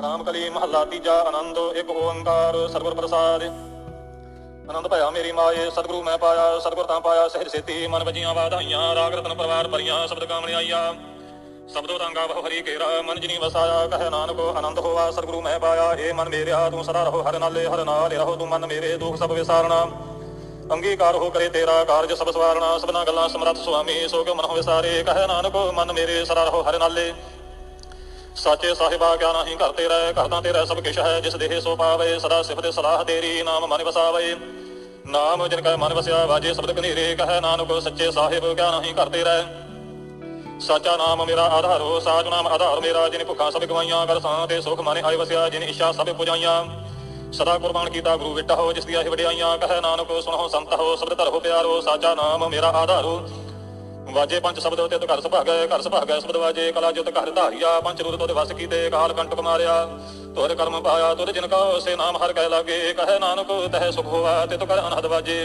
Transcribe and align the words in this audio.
ਰਾਮ 0.00 0.22
ਕਲੀ 0.24 0.48
ਮਹੱਲਾ 0.50 0.84
ਤੀਜਾ, 0.84 1.14
ਆਨੰਦ, 1.20 1.58
ਇੱਕ 1.76 1.90
ਓੰਕਾਰ, 1.90 2.56
ਸਤਿਗੁਰ 2.68 2.94
ਪ੍ਰਸਾਦ। 2.94 3.42
ਆਨੰਦ 3.42 4.86
ਭਇਆ 4.88 5.10
ਮੇਰੀ 5.10 5.32
ਮਾਏ, 5.32 5.68
ਸਤਿਗੁਰੂ 5.70 6.02
ਮੈਂ 6.02 6.16
ਪਾਇਆ, 6.18 6.58
ਸਤਿਗੁਰ 6.58 6.86
ਤਾਂ 6.86 7.00
ਪਾਇਆ, 7.00 7.26
ਸਹਿਜ 7.28 7.48
ਸੇਤੀ, 7.48 7.86
ਮਨ 7.86 8.04
ਵਜੀਆਂ 8.04 8.34
ਵਾਧਾਈਆਂ, 8.34 8.94
ਰਾਗ 8.94 9.14
ਰਤਨ 9.14 9.34
ਪਰਵਾਰ 9.34 9.68
ਭਰੀਆਂ, 9.68 10.06
ਸ਼ਬਦ 10.06 10.24
ਕਾਮਣ 10.24 10.54
ਆਈਆ। 10.54 10.94
ਸਬਦੋ 11.74 11.98
ਰੰਗਾ 11.98 12.26
ਬਹੁ 12.26 12.46
ਹਰੀ 12.46 12.60
ਕੇਰਾ 12.62 12.86
ਮਨ 13.02 13.20
ਜਿਨੀ 13.20 13.36
ਵਸਾਇਆ, 13.38 13.86
ਕਹੇ 13.86 14.08
ਨਾਨਕ, 14.10 14.40
ਆਨੰਦ 14.56 14.78
ਹੋਵਾ 14.78 15.10
ਸਤਿਗੁਰੂ 15.10 15.40
ਮੈਂ 15.40 15.58
ਪਾਇਆ 15.60 15.92
ਏ 15.94 16.12
ਮਨ 16.12 16.28
ਮੇਰਿਆ, 16.28 16.68
ਤੂੰ 16.70 16.84
ਸਦਾ 16.84 17.04
ਰਹੋ 17.04 17.22
ਹਰ 17.22 17.38
ਨਾਲੇ, 17.38 17.66
ਹਰ 17.66 17.84
ਨਾਲ, 17.84 18.10
ਰਹੋ 18.10 18.36
ਤੂੰ 18.36 18.48
ਮਨ 18.48 18.66
ਮੇਰੇ, 18.66 18.96
ਦੁਖ 18.96 19.16
ਸਭ 19.16 19.32
ਵਿਸਾਰਣਾ 19.32 19.86
ਅੰਗੀਕਾਰ 20.72 21.16
ਹੋ 21.16 21.28
ਕਰੇ 21.30 21.48
ਤੇਰਾ 21.48 21.82
ਕਾਰਜ 21.84 22.12
ਸਭ 22.12 22.30
ਸਵਾਰਣਾ 22.30 22.78
ਸਭਨਾ 22.78 23.04
ਗੱਲਾਂ 23.04 23.28
ਸਮਰੱਥ 23.28 23.56
ਸੁਆਮੀ 23.56 24.08
ਸੋ 24.08 24.22
ਕਿਉ 24.24 24.34
ਮਨ 24.34 24.44
ਹੋਵੇ 24.44 24.62
ਸਾਰੇ 24.62 25.02
ਕਹੇ 25.02 25.26
ਨਾਨਕ, 25.26 25.56
ਮਨ 25.74 25.92
ਮੇਰੇ, 25.92 26.24
ਸਦਾ 26.24 26.44
ਰਹੋ 26.44 26.62
ਹਰ 26.62 26.78
ਨਾਲੇ। 26.78 27.12
ਸਾਚੇ 28.36 28.74
ਸਾਹਿਬਾ 28.74 29.14
ਕਿਆ 29.16 29.32
ਨਹੀਂ 29.32 29.56
ਘਰ 29.56 29.72
ਤੇਰਾ 29.72 29.94
ਹੈ, 29.94 30.12
ਕਰਦਾ 30.12 30.40
ਤੇਰਾ 30.40 30.64
ਸਭ 30.64 30.80
ਕਿਛ 30.80 30.98
ਹੈ 30.98 31.20
ਜਿਸ 31.20 31.34
ਦੇਹ 31.36 31.60
ਸੋ 31.60 31.74
ਪਾਵੇ 31.76 32.18
ਸਦਾ 32.18 32.42
ਸਿਫਤ 32.42 32.66
ਸਲਾਹ 32.74 33.02
ਤੇਰੀ 33.04 33.42
ਨਾਮ 33.42 33.66
ਮਨ 33.66 33.82
ਵਸਾਵੇ। 33.82 34.34
ਨਾਮ 35.06 35.46
ਜਿਨ 35.48 35.60
ਕੈ 35.60 35.74
ਮਨ 35.76 35.94
ਵਸਿਆ 35.94 36.24
ਵਾਜੇ 36.26 36.54
ਸ਼ਬਦ 36.54 36.72
ਕਨੇਰੇ 36.72 37.14
ਕਹੈ 37.14 37.40
ਨਾਨਕ 37.40 37.80
ਸੱਚੇ 37.82 38.10
ਸਾਹਿਬ 38.10 38.54
ਕਿਆ 38.54 38.70
ਨਹੀਂ 38.80 38.94
ਘਰ 38.94 39.08
ਤੇਰਾ 39.08 39.32
ਹੈ। 39.32 39.44
ਸਾਚਾ 40.60 40.96
ਨਾਮ 40.96 41.24
ਮੇਰਾ 41.26 41.44
ਆਧਾਰੋ 41.48 41.98
ਸਾਚ 42.00 42.26
ਨਾਮ 42.26 42.46
ਆਧਾਰ 42.46 42.80
ਮੇਰਾ 42.80 43.08
ਜਿਨ 43.08 43.24
ਭੁੱਖਾਂ 43.24 43.50
ਸਭ 43.50 43.64
ਗਵਾਈਆਂ 43.64 44.06
ਕਰ 44.06 44.20
ਸਾਂ 44.20 44.46
ਤੇ 44.46 44.60
ਸੁਖ 44.60 44.80
ਮਨੇ 44.80 45.02
ਆਏ 45.04 45.16
ਵਸਿਆ 45.16 45.48
ਜਿਨ 45.48 45.62
ਇੱਛਾ 45.62 45.92
ਸਭ 45.92 46.08
ਪੁਜਾਈਆਂ। 46.08 46.64
ਸਦਾ 47.32 47.58
ਕੁਰਬਾਨ 47.58 47.90
ਕੀਤਾ 47.90 48.16
ਗੁਰੂ 48.16 48.32
ਵਿਟਾ 48.34 48.54
ਹੋ 48.54 48.72
ਜਿਸ 48.72 48.84
ਦੀਆਂ 48.84 49.02
ਇਹ 49.02 49.10
ਵਡਿਆਈਆਂ 49.10 49.56
ਕਹੈ 49.58 49.80
ਨਾਨਕ 49.80 50.22
ਸੁਣੋ 50.22 50.48
ਸੰਤ 50.48 50.74
ਹੋ 50.74 50.94
ਸਬਦ 50.96 51.14
ਧਰੋ 51.14 51.40
ਪਿਆਰੋ 51.40 51.80
ਸਾਚਾ 51.80 52.14
ਨਾਮ 52.14 52.48
ਮੇਰਾ 52.48 52.68
ਆਧਾਰੋ। 52.68 53.20
ਵਾਜੇ 54.10 54.40
ਪੰਜ 54.40 54.58
ਸ਼ਬਦ 54.58 54.86
ਤੇ 54.88 55.06
ਘਰ 55.06 55.20
ਸੁਭਾਗੈ 55.20 55.66
ਘਰ 55.66 55.82
ਸੁਭਾਗੈ 55.82 56.18
ਸ਼ਬਦ 56.20 56.36
ਵਾਜੇ, 56.36 56.72
ਕਲਾ 56.72 56.90
ਜੁਤ 56.92 57.08
ਘਰ 57.08 57.30
ਧਾਰਿਆ, 57.30 57.80
ਪੰਜ 57.80 58.02
ਰੂਪ 58.02 58.16
ਤੋਦੇ 58.16 58.32
ਵਸ 58.32 58.52
ਕੀਤੇ, 58.52 58.90
ਕਾਲ 58.90 59.12
ਕੰਟਕ 59.12 59.40
ਮਾਰਿਆ। 59.40 59.86
ਤੋਰ 60.34 60.54
ਕਰਮ 60.54 60.80
ਪਾਇਆ 60.82 61.14
ਤੋਰ 61.14 61.32
ਜਿਨ 61.32 61.46
ਕਾ 61.46 61.78
ਸੇ 61.78 61.96
ਨਾਮ 61.96 62.16
ਹਰ 62.16 62.32
ਕਹਿ 62.32 62.48
ਲਾਗੇ। 62.48 62.92
ਕਹੈ 62.92 63.18
ਨਾਨਕ, 63.18 63.46
ਤਹਿ 63.72 63.92
ਸੁਖ 63.92 64.06
ਹੋਵਾ 64.06 64.46
ਤੇ 64.46 64.56
ਤੋ 64.56 64.66
ਕਰ 64.66 64.80
ਅਨਹਦ 64.80 65.06
ਵਾਜੇ। 65.06 65.44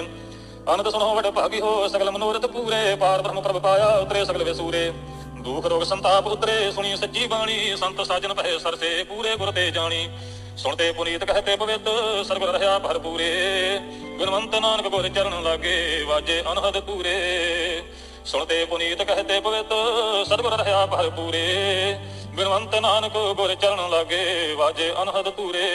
ਅਨੰਦ 0.73 0.89
ਸੁਣੋ 0.89 1.15
ਵਡ 1.15 1.27
ਭਾਗੀ 1.27 1.61
ਹੋ, 1.61 1.87
ਸਗਲ 1.87 2.11
ਮਨੋਰਥ 2.11 2.45
ਪੂਰੇ। 2.45 2.95
ਪਾਰ 2.95 3.21
ਬ੍ਰਹਮ 3.21 3.41
ਪ੍ਰਭ 3.41 3.61
ਪਾਇਆ, 3.61 3.87
ਉਤਰੇ 3.87 4.25
ਸਗਲ 4.25 4.43
ਵਿਸੂਰੇ। 4.43 4.91
ਦੁਖ 5.39 5.65
ਰੋਗ 5.65 5.83
ਸੰਤਾਪ 5.83 6.27
ਉਤਰੇ, 6.27 6.71
ਸੁਣੀ 6.71 6.95
ਸੱਚੀ 6.95 7.27
ਬਾਣੀ। 7.27 7.75
ਸੰਤ 7.75 8.01
ਸਾਜਨ 8.05 8.33
ਭਏ 8.33 8.57
ਸਰਸੇ, 8.57 9.03
ਪੂਰੇ 9.03 9.35
ਗੁਰ 9.35 9.51
ਤੇ 9.51 9.71
ਜਾਣੀ। 9.71 10.09
ਸੁਣਤੇ 10.57 10.91
ਪੁਨੀਤ 10.91 11.23
ਕਹਤੇ 11.23 11.55
ਪਵਿੱਤ, 11.55 11.89
ਸਰਬ 12.25 12.43
ਰਹਾ 12.43 12.79
ਭਰਪੂਰੇ। 12.79 13.79
ਗੁਣਵੰਤ 14.17 14.55
ਨਾਨਕ 14.55 14.87
ਗੁਰ 14.87 15.07
ਚਰਨ 15.09 15.43
ਲਾਗੇ, 15.43 16.03
ਵਾਜੇ 16.07 16.43
ਅਨਹਦ 16.51 16.79
ਪੂਰੇ। 16.79 17.83
ਸੁਣਤੇ 18.27 18.63
ਪੁਨੀਤ 18.65 19.01
ਕਹਤੇ 19.01 19.39
ਪਵਿੱਤ, 19.39 19.69
ਸਤਿਗੁਰ 20.27 20.53
ਰਹਾ 20.53 20.85
ਭਰਪੂਰੇ 20.85 21.97
ਗੁਣਵੰਤ 22.35 22.75
ਨਾਨਕ 22.75 23.17
ਗੁਰ 23.37 23.53
ਚਰਨ 23.55 23.89
ਲਾਗੇ, 23.89 24.53
ਵਾਜੇ 24.53 24.91
ਅਨਹਦ 25.01 25.29
ਪੂਰੇ 25.29 25.67